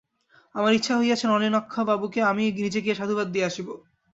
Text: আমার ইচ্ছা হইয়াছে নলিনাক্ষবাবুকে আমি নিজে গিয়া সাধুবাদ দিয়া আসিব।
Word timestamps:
আমার 0.55 0.71
ইচ্ছা 0.73 0.93
হইয়াছে 0.97 1.25
নলিনাক্ষবাবুকে 1.27 2.19
আমি 2.23 2.43
নিজে 2.57 2.79
গিয়া 2.81 2.95
সাধুবাদ 2.95 3.27
দিয়া 3.27 3.47
আসিব। 3.47 3.67